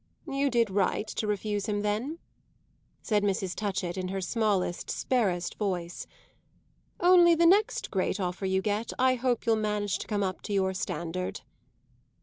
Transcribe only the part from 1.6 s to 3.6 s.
him then," said Mrs.